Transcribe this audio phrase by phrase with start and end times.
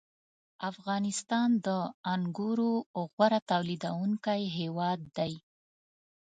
[0.69, 1.67] •افغانستان د
[2.13, 2.71] انګورو
[3.13, 5.33] غوره تولیدوونکی هېواد دی.